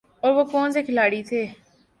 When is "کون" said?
0.51-0.71